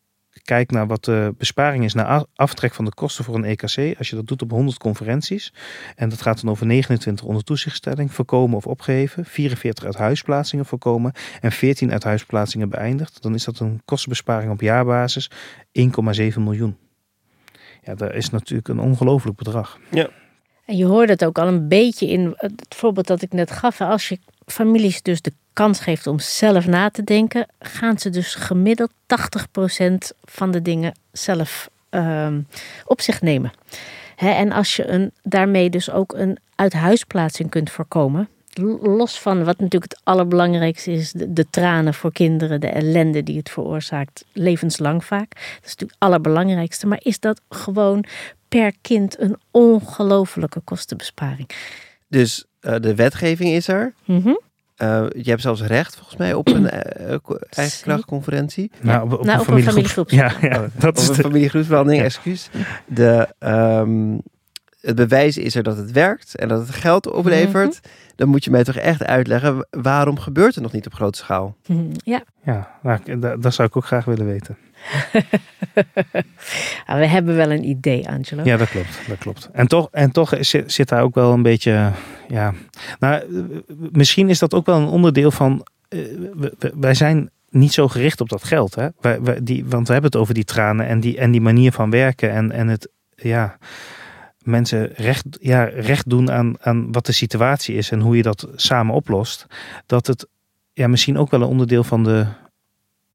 [0.44, 4.10] kijkt naar wat de besparing is na aftrek van de kosten voor een EKC, als
[4.10, 5.54] je dat doet op 100 conferenties,
[5.96, 11.12] en dat gaat dan over 29 onder toezichtstelling, voorkomen of opgeheven, 44 uit huisplaatsingen voorkomen
[11.42, 15.34] en 14 uit huisplaatsingen beëindigd, dan is dat een kostenbesparing op jaarbasis 1,7
[16.38, 16.78] miljoen.
[17.84, 19.80] Ja, dat is natuurlijk een ongelooflijk bedrag.
[19.92, 20.10] Ja.
[20.78, 23.82] Je hoorde het ook al een beetje in het voorbeeld dat ik net gaf.
[23.82, 28.36] Als je families dus de kans geeft om zelf na te denken, gaan ze dus
[28.36, 32.28] gemiddeld 80% van de dingen zelf uh,
[32.86, 33.52] op zich nemen.
[34.16, 38.30] En als je een, daarmee dus ook een uithuisplaatsing kunt voorkomen.
[38.82, 43.38] Los van wat natuurlijk het allerbelangrijkste is, de, de, tranen voor kinderen, de ellende die
[43.38, 45.30] het veroorzaakt, levenslang vaak.
[45.30, 46.88] Dat is natuurlijk het allerbelangrijkste.
[46.88, 48.06] Maar is dat gewoon
[48.48, 51.50] per kind een ongelofelijke kostenbesparing?
[52.08, 53.94] Dus uh, de wetgeving is er.
[54.06, 54.40] Mm -hmm.
[54.78, 57.18] Uh, je hebt zelfs recht volgens mij op een uh,
[57.50, 58.72] eigen krachtconferentie.
[58.82, 60.10] Nou, op, op nou, een familiegroep.
[60.10, 61.22] Ja, ja, dat is een de...
[61.22, 62.08] familiegroepsbehandeling, ja.
[62.08, 62.50] excuus.
[62.86, 64.22] De, um,
[64.86, 67.66] het bewijs is er dat het werkt en dat het geld oplevert.
[67.66, 68.02] Mm -hmm.
[68.16, 71.56] Dan moet je mij toch echt uitleggen waarom gebeurt het nog niet op grote schaal?
[72.04, 74.58] Ja, ja nou, dat, dat zou ik ook graag willen weten.
[76.88, 78.44] nou, we hebben wel een idee, Angelo.
[78.44, 79.00] Ja, dat klopt.
[79.08, 79.50] Dat klopt.
[79.54, 81.92] En toch, en toch zit, zit daar ook wel een beetje.
[82.28, 82.54] Ja,
[83.00, 83.24] nou,
[83.92, 85.66] misschien is dat ook wel een onderdeel van.
[85.90, 86.02] Uh,
[86.80, 88.76] wij zijn niet zo gericht op dat geld.
[88.76, 88.88] Hè?
[89.02, 91.72] Wij, wij, die, want we hebben het over die tranen en die, en die manier
[91.72, 92.32] van werken.
[92.32, 92.90] En, en het.
[93.16, 93.58] Ja.
[94.44, 98.48] Mensen recht, ja, recht doen aan, aan wat de situatie is en hoe je dat
[98.56, 99.46] samen oplost,
[99.86, 100.28] dat het
[100.74, 102.26] ja, misschien ook wel een onderdeel van de,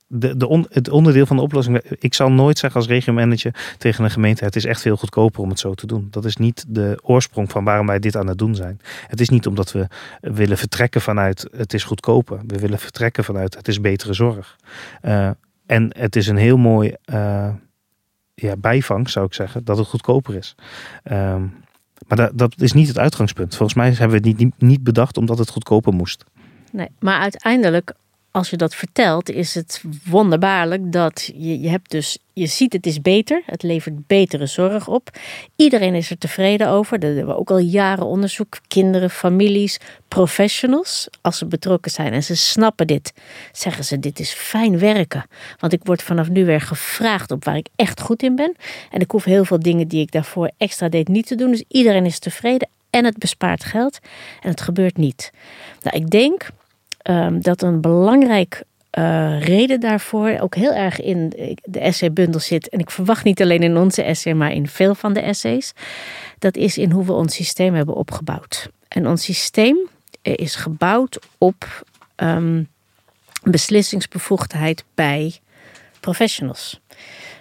[0.06, 1.78] de, de on, het onderdeel van de oplossing.
[1.98, 5.48] Ik zal nooit zeggen als regiomanager tegen een gemeente: het is echt veel goedkoper om
[5.48, 6.08] het zo te doen.
[6.10, 8.80] Dat is niet de oorsprong van waarom wij dit aan het doen zijn.
[9.06, 9.86] Het is niet omdat we
[10.20, 12.40] willen vertrekken vanuit het is goedkoper.
[12.46, 14.56] We willen vertrekken vanuit het is betere zorg.
[15.02, 15.30] Uh,
[15.66, 17.48] en het is een heel mooi uh,
[18.40, 20.54] ja, bijvang, zou ik zeggen, dat het goedkoper is.
[21.12, 21.54] Um,
[22.06, 23.56] maar dat, dat is niet het uitgangspunt.
[23.56, 26.24] Volgens mij hebben we het niet, niet bedacht omdat het goedkoper moest.
[26.72, 27.94] Nee, maar uiteindelijk
[28.38, 32.86] als je dat vertelt, is het wonderbaarlijk dat je, je hebt dus, je ziet het
[32.86, 35.10] is beter, het levert betere zorg op.
[35.56, 36.98] Iedereen is er tevreden over.
[36.98, 38.58] Daar hebben we ook al jaren onderzoek.
[38.68, 43.12] Kinderen, families, professionals, als ze betrokken zijn en ze snappen dit,
[43.52, 45.26] zeggen ze: Dit is fijn werken.
[45.58, 48.56] Want ik word vanaf nu weer gevraagd op waar ik echt goed in ben.
[48.90, 51.50] En ik hoef heel veel dingen die ik daarvoor extra deed niet te doen.
[51.50, 53.98] Dus iedereen is tevreden en het bespaart geld
[54.40, 55.30] en het gebeurt niet.
[55.82, 56.48] Nou, ik denk
[57.10, 58.62] um, dat een belangrijk
[58.98, 62.68] uh, reden daarvoor ook heel erg in de essaybundel zit.
[62.68, 65.72] En ik verwacht niet alleen in onze essay, maar in veel van de essays.
[66.38, 68.70] Dat is in hoe we ons systeem hebben opgebouwd.
[68.88, 69.76] En ons systeem
[70.22, 71.84] eh, is gebouwd op
[72.16, 72.68] um,
[73.42, 75.38] beslissingsbevoegdheid bij
[76.00, 76.80] professionals.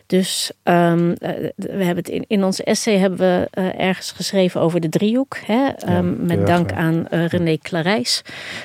[0.07, 1.13] Dus um,
[1.55, 5.37] we hebben het in, in ons essay hebben we uh, ergens geschreven over de driehoek.
[5.45, 5.69] Hè?
[5.97, 8.21] Um, met dank aan uh, René Clarijs.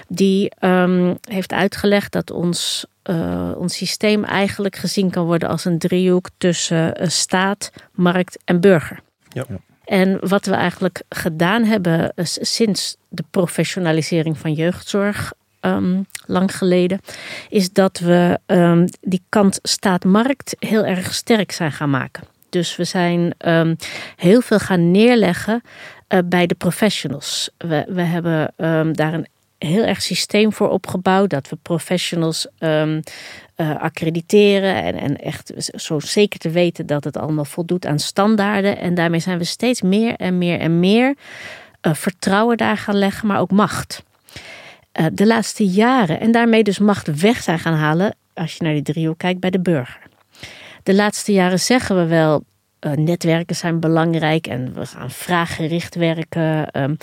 [0.09, 5.79] Die um, heeft uitgelegd dat ons, uh, ons systeem eigenlijk gezien kan worden als een
[5.79, 9.01] driehoek tussen staat, markt en burger.
[9.29, 9.47] Ja.
[9.85, 17.01] En wat we eigenlijk gedaan hebben sinds de professionalisering van jeugdzorg um, lang geleden,
[17.49, 22.23] is dat we um, die kant staat-markt heel erg sterk zijn gaan maken.
[22.49, 23.77] Dus we zijn um,
[24.17, 25.63] heel veel gaan neerleggen
[26.09, 27.51] uh, bij de professionals.
[27.59, 28.55] We, we hebben
[28.95, 29.27] daar een
[29.59, 32.97] heel erg systeem voor opgebouwd dat we professionals uh,
[33.57, 38.79] accrediteren en, en echt zo zeker te weten dat het allemaal voldoet aan standaarden.
[38.79, 41.15] En daarmee zijn we steeds meer en meer en meer
[41.87, 44.03] uh, vertrouwen daar gaan leggen, maar ook macht.
[44.93, 46.21] Eh, de laatste jaren.
[46.21, 49.51] En daarmee dus macht weg zijn gaan halen, als je naar die driehoek kijkt, bij
[49.51, 50.01] de burger.
[50.83, 52.45] De laatste jaren zeggen we wel,
[52.81, 56.81] uh, netwerken zijn belangrijk en we gaan vraaggericht werken.
[56.83, 56.97] Um,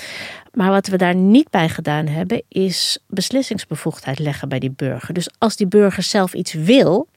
[0.54, 5.14] maar wat we daar niet bij gedaan hebben, is beslissingsbevoegdheid leggen bij die burger.
[5.14, 7.08] Dus als die burger zelf iets wil,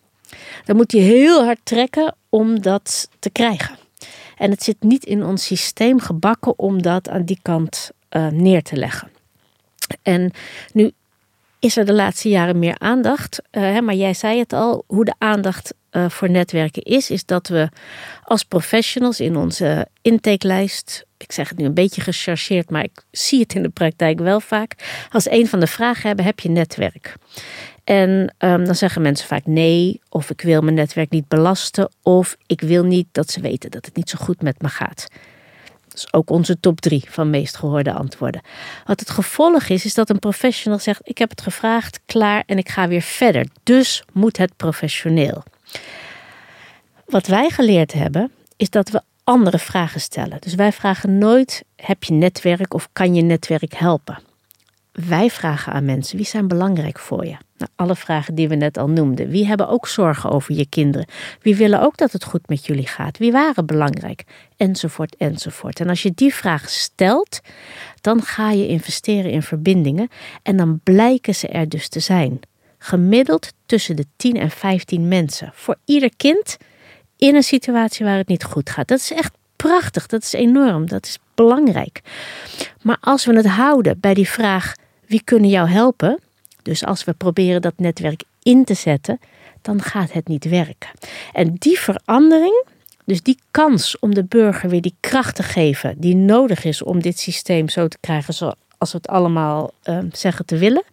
[0.65, 3.77] dan moet hij heel hard trekken om dat te krijgen.
[4.37, 8.63] En het zit niet in ons systeem gebakken om dat aan die kant uh, neer
[8.63, 9.11] te leggen.
[10.03, 10.33] En
[10.73, 10.93] nu
[11.59, 13.43] is er de laatste jaren meer aandacht.
[13.53, 17.49] Uh, maar jij zei het al, hoe de aandacht uh, voor netwerken is, is dat
[17.49, 17.69] we
[18.25, 23.41] als professionals in onze intakelijst, ik zeg het nu een beetje gechargeerd, maar ik zie
[23.41, 24.75] het in de praktijk wel vaak,
[25.11, 27.15] als een van de vragen hebben, heb je netwerk?
[27.85, 32.37] En um, dan zeggen mensen vaak nee, of ik wil mijn netwerk niet belasten, of
[32.47, 35.07] ik wil niet dat ze weten dat het niet zo goed met me gaat.
[35.93, 38.41] Dat is ook onze top drie van meest gehoorde antwoorden.
[38.87, 42.59] Wat het gevolg is, is dat een professional zegt: Ik heb het gevraagd, klaar en
[42.59, 43.47] ik ga weer verder.
[43.63, 45.43] Dus moet het professioneel.
[47.07, 50.41] Wat wij geleerd hebben, is dat we andere vragen stellen.
[50.41, 54.19] Dus wij vragen nooit: Heb je netwerk of kan je netwerk helpen?
[54.93, 57.37] Wij vragen aan mensen: Wie zijn belangrijk voor je?
[57.57, 59.29] Nou, alle vragen die we net al noemden.
[59.29, 61.07] Wie hebben ook zorgen over je kinderen?
[61.41, 63.19] Wie willen ook dat het goed met jullie gaat?
[63.19, 64.25] Wie waren belangrijk?
[64.57, 65.81] Enzovoort, enzovoort.
[65.81, 67.41] En als je die vraag stelt,
[68.01, 70.09] dan ga je investeren in verbindingen
[70.43, 72.41] en dan blijken ze er dus te zijn.
[72.79, 75.51] Gemiddeld tussen de 10 en 15 mensen.
[75.55, 76.57] Voor ieder kind
[77.17, 78.89] in een situatie waar het niet goed gaat.
[78.89, 82.01] Dat is echt prachtig, dat is enorm, dat is belangrijk.
[82.83, 84.75] Maar als we het houden bij die vraag:
[85.13, 86.19] wie kunnen jou helpen?
[86.63, 89.21] Dus als we proberen dat netwerk in te zetten,
[89.63, 90.91] dan gaat het niet werken.
[91.33, 92.65] En die verandering,
[93.05, 97.03] dus die kans om de burger weer die kracht te geven die nodig is om
[97.03, 100.85] dit systeem zo te krijgen zoals we het allemaal uh, zeggen te willen,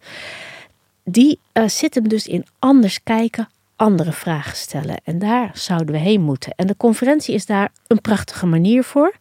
[1.04, 5.00] die uh, zit hem dus in anders kijken, andere vragen stellen.
[5.04, 6.52] En daar zouden we heen moeten.
[6.56, 9.14] En de conferentie is daar een prachtige manier voor.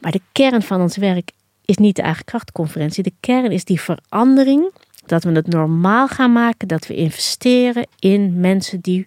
[0.00, 1.30] Maar de kern van ons werk
[1.72, 3.02] is niet de eigen krachtconferentie.
[3.02, 4.72] De kern is die verandering
[5.06, 9.06] dat we het normaal gaan maken dat we investeren in mensen die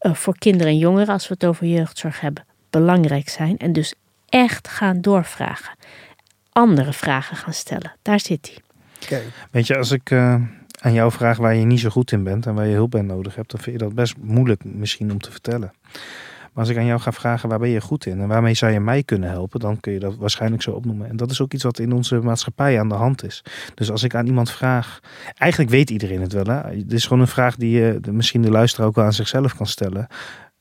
[0.00, 3.58] uh, voor kinderen en jongeren, als we het over jeugdzorg hebben, belangrijk zijn.
[3.58, 3.94] En dus
[4.28, 5.76] echt gaan doorvragen.
[6.52, 7.92] Andere vragen gaan stellen.
[8.02, 8.58] Daar zit hij.
[9.02, 9.26] Okay.
[9.50, 10.34] Weet je, als ik uh,
[10.80, 13.02] aan jou vraag waar je niet zo goed in bent en waar je hulp bij
[13.02, 15.72] nodig hebt, dan vind je dat best moeilijk misschien om te vertellen.
[16.52, 18.72] Maar als ik aan jou ga vragen waar ben je goed in en waarmee zou
[18.72, 21.08] je mij kunnen helpen, dan kun je dat waarschijnlijk zo opnoemen.
[21.08, 23.44] En dat is ook iets wat in onze maatschappij aan de hand is.
[23.74, 25.00] Dus als ik aan iemand vraag,
[25.34, 26.44] eigenlijk weet iedereen het wel.
[26.44, 26.78] Hè?
[26.78, 29.66] Het is gewoon een vraag die je misschien de luisteraar ook wel aan zichzelf kan
[29.66, 30.06] stellen.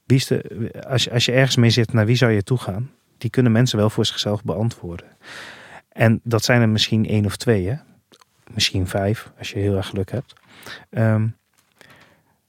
[0.06, 2.58] Wie is de, als, je, als je ergens mee zit, naar wie zou je toe
[2.58, 2.92] gaan?
[3.18, 5.08] Die kunnen mensen wel voor zichzelf beantwoorden.
[5.90, 7.76] En dat zijn er misschien één of twee, hè?
[8.54, 10.34] misschien vijf, als je heel erg geluk hebt.
[10.90, 11.28] Ehm,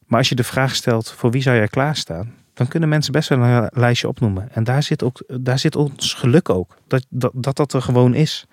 [0.07, 2.35] maar als je de vraag stelt, voor wie zou jij klaarstaan?
[2.63, 4.49] Dan kunnen mensen best wel een lijstje opnoemen.
[4.53, 6.77] En daar zit, ook, daar zit ons geluk ook.
[6.87, 8.47] Dat, dat, dat dat er gewoon is.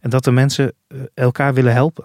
[0.00, 2.04] En dat de mensen eh, elkaar willen helpen.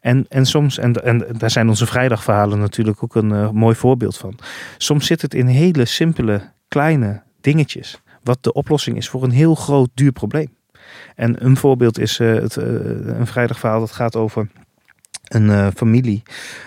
[0.00, 4.38] En, en soms, en, en daar zijn onze vrijdagverhalen natuurlijk ook een mooi voorbeeld van.
[4.78, 8.00] Soms zit het in hele simpele, kleine dingetjes.
[8.22, 10.56] Wat de oplossing is voor een heel groot, duur probleem.
[11.14, 14.48] En een voorbeeld is het, een vrijdagverhaal dat gaat over
[15.34, 16.22] een uh, familie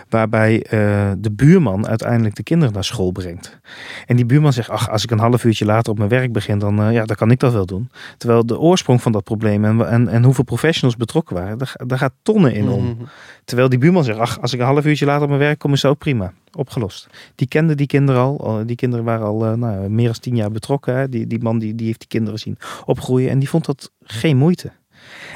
[0.10, 3.60] waarbij uh, de buurman uiteindelijk de kinderen naar school brengt.
[4.06, 6.60] En die buurman zegt, ach, als ik een half uurtje later op mijn werk begin,
[6.60, 7.90] dan, uh, ja, dan kan ik dat wel doen.
[8.18, 11.98] Terwijl de oorsprong van dat probleem en, en, en hoeveel professionals betrokken waren, daar, daar
[11.98, 12.84] gaat tonnen in om.
[12.84, 13.08] Mm -hmm.
[13.46, 15.74] Terwijl die buurman zegt, ach, als ik een half uurtje later op mijn werk kom,
[15.74, 16.34] is dat ook prima.
[16.58, 17.08] Opgelost.
[17.36, 18.66] Die kende die kinderen al.
[18.66, 20.96] Die kinderen waren al nou, meer dan tien jaar betrokken.
[20.96, 21.10] Hè.
[21.10, 23.30] Die, die man die, die heeft die kinderen zien opgroeien.
[23.30, 24.72] En die vond dat geen moeite.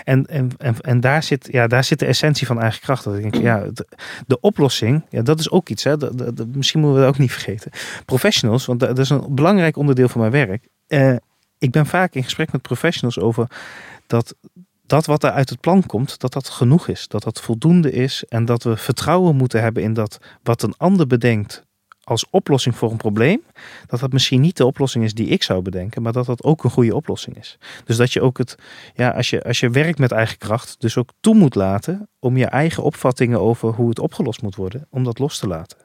[0.03, 3.03] En, en, en, en, daar, zit, ja, daar zit de essentie van eigen kracht.
[3.03, 3.65] Dat ik denk, ja,
[4.27, 5.83] de, oplossing, ja, dat is ook iets.
[5.83, 5.95] Hè.
[6.51, 7.71] Misschien moeten we dat ook niet vergeten.
[8.05, 10.67] Professionals, want dat is een belangrijk onderdeel van mijn werk.
[10.87, 11.15] Uh,
[11.57, 13.47] ik ben vaak in gesprek met professionals over
[14.07, 14.35] dat
[14.89, 17.07] dat wat er uit het plan komt, dat dat genoeg is.
[17.07, 21.07] Dat dat voldoende is en dat we vertrouwen moeten hebben in dat wat een ander
[21.07, 21.67] bedenkt
[22.09, 23.41] als oplossing voor een probleem,
[23.87, 26.63] dat dat misschien niet de oplossing is die ik zou bedenken, maar dat dat ook
[26.63, 27.57] een goede oplossing is.
[27.85, 28.55] Dus dat je ook het,
[28.93, 32.37] ja, als je, als je werkt met eigen kracht, dus ook toe moet laten om
[32.37, 35.77] je eigen opvattingen over hoe het opgelost moet worden, om dat los te laten.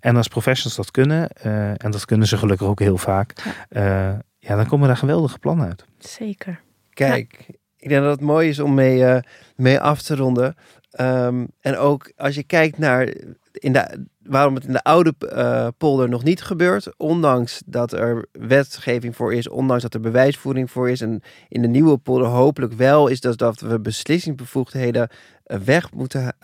[0.00, 3.32] En als professionals dat kunnen, uh, en dat kunnen ze gelukkig ook heel vaak,
[3.70, 5.84] ja, uh, ja dan komen daar geweldige plannen uit.
[5.98, 6.60] Zeker.
[6.90, 7.54] Kijk, ja.
[7.76, 9.18] ik denk dat het mooi is om mee, uh,
[9.56, 10.56] mee af te ronden.
[11.00, 13.14] Um, en ook als je kijkt naar
[13.58, 19.16] in waarom het in de oude uh, polder nog niet gebeurt, ondanks dat er wetgeving
[19.16, 23.08] voor is, ondanks dat er bewijsvoering voor is, en in de nieuwe polder hopelijk wel,
[23.08, 25.08] is dat, dat we beslissingsbevoegdheden
[25.44, 26.36] weg moeten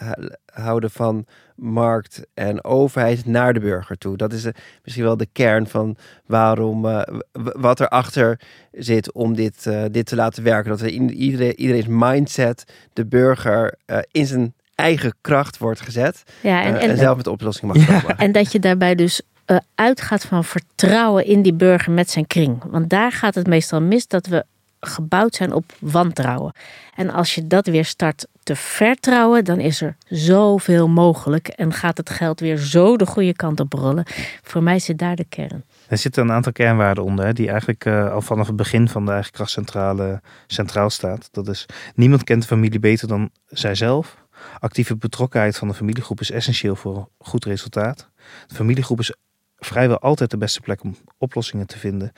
[0.53, 4.17] houden van markt en overheid naar de burger toe.
[4.17, 5.97] Dat is uh, misschien wel de kern van
[6.27, 8.41] waarom, uh, wat erachter
[8.73, 10.71] zit om dit, dit te laten werken.
[10.71, 13.79] Dat we iedereen, iedereen's mindset de burger
[14.11, 16.23] in zijn eigen kracht wordt gezet.
[16.41, 18.05] Ja, en, en, en zelf met de oplossing mag komen.
[18.07, 18.17] Ja.
[18.17, 22.63] En dat je daarbij dus uh, uitgaat van vertrouwen in die burger met zijn kring.
[22.71, 24.45] Want daar gaat het meestal mis dat we
[24.81, 26.53] gebouwd zijn op wantrouwen.
[26.95, 31.97] En als je dat weer start te vertrouwen, dan is er zoveel mogelijk en gaat
[31.97, 34.05] het geld weer zo de goede kant op rollen.
[34.43, 35.65] Voor mij zit daar de kern.
[35.89, 39.05] Er zitten een aantal kernwaarden onder, hè, die eigenlijk uh, al vanaf het begin van
[39.05, 41.29] de eigen krachtcentrale centraal staat.
[41.33, 44.17] Dat is, niemand kent de familie beter dan zijzelf.
[44.59, 48.09] Actieve betrokkenheid van de familiegroep is essentieel voor een goed resultaat.
[48.47, 49.15] De familiegroep is
[49.57, 52.13] vrijwel altijd de beste plek om oplossingen te vinden.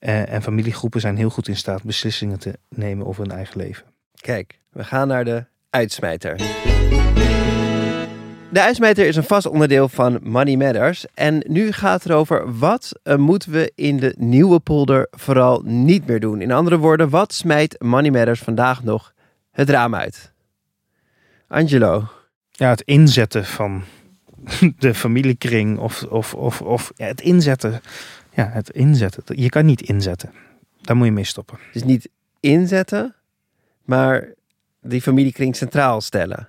[0.00, 3.84] Uh, en familiegroepen zijn heel goed in staat beslissingen te nemen over hun eigen leven.
[4.14, 6.36] Kijk, we gaan naar de uitsmijter.
[8.52, 11.06] De uitsmijter is een vast onderdeel van Money Matters.
[11.14, 16.06] En nu gaat het over wat uh, moeten we in de nieuwe polder vooral niet
[16.06, 16.40] meer doen.
[16.40, 19.12] In andere woorden, wat smijt Money Matters vandaag nog
[19.50, 20.32] het raam uit?
[21.50, 22.08] Angelo.
[22.50, 23.82] Ja, het inzetten van
[24.78, 27.80] de familiekring of, of, of, of ja, het inzetten.
[28.34, 29.40] Ja, het inzetten.
[29.40, 30.32] Je kan niet inzetten.
[30.80, 31.58] Daar moet je mee stoppen.
[31.72, 32.08] Dus niet
[32.40, 33.14] inzetten,
[33.84, 34.28] maar
[34.80, 36.48] die familiekring centraal stellen.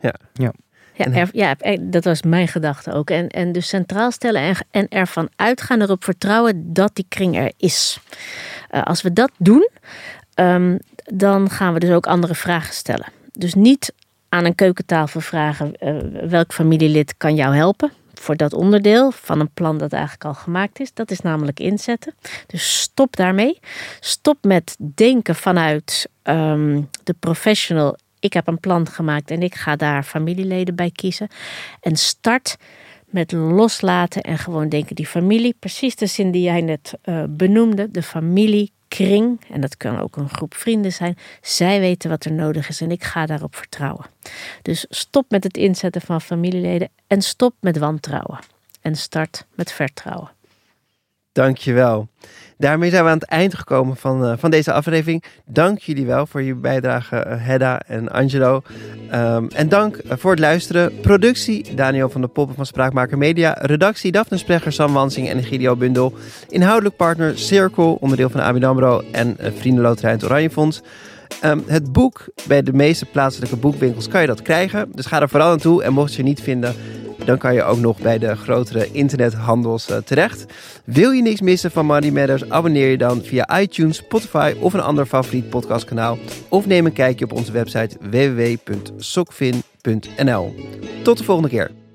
[0.00, 0.14] Ja.
[0.32, 0.52] Ja.
[0.94, 3.10] Ja, er, ja, dat was mijn gedachte ook.
[3.10, 7.52] En, en dus centraal stellen en, en ervan uitgaan, erop vertrouwen dat die kring er
[7.56, 8.00] is.
[8.70, 9.70] Uh, als we dat doen,
[10.34, 13.06] um, dan gaan we dus ook andere vragen stellen.
[13.36, 13.94] Dus niet
[14.28, 19.50] aan een keukentafel vragen uh, welk familielid kan jou helpen voor dat onderdeel van een
[19.54, 20.94] plan dat eigenlijk al gemaakt is.
[20.94, 22.14] Dat is namelijk inzetten.
[22.46, 23.58] Dus stop daarmee.
[24.00, 27.96] Stop met denken vanuit um, de professional.
[28.20, 31.28] Ik heb een plan gemaakt en ik ga daar familieleden bij kiezen.
[31.80, 32.56] En start
[33.06, 37.90] met loslaten en gewoon denken die familie, precies de zin die jij net uh, benoemde,
[37.90, 42.32] de familie kring, en dat kan ook een groep vrienden zijn, zij weten wat er
[42.32, 44.06] nodig is en ik ga daarop vertrouwen.
[44.62, 48.38] Dus stop met het inzetten van familieleden en stop met wantrouwen.
[48.80, 50.30] En start met vertrouwen.
[51.36, 52.08] Dankjewel.
[52.58, 55.24] Daarmee zijn we aan het eind gekomen van, uh, van deze aflevering.
[55.44, 58.62] Dank jullie wel voor je bijdrage, uh, Hedda en Angelo.
[59.14, 61.00] Um, en dank voor het luisteren.
[61.00, 63.56] Productie Daniel van de Poppen van Spraakmaker Media.
[63.60, 66.14] Redactie Daphne Sprecher, Sam Wansing en Gideon Bundel.
[66.48, 70.82] Inhoudelijk partner Circle, onderdeel van ABN AMRO en Vriendenloterij het Oranje Fonds.
[71.44, 74.88] Um, het boek, bij de meeste plaatselijke boekwinkels kan je dat krijgen.
[74.94, 76.74] Dus ga er vooral naartoe en mocht je het niet vinden
[77.26, 80.44] dan kan je ook nog bij de grotere internethandels uh, terecht.
[80.84, 82.50] Wil je niks missen van Money Matters?
[82.50, 86.18] Abonneer je dan via iTunes, Spotify of een ander favoriet podcastkanaal.
[86.48, 90.54] Of neem een kijkje op onze website www.sokvin.nl.
[91.02, 91.85] Tot de volgende keer.